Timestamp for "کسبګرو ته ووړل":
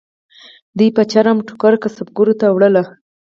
1.83-2.75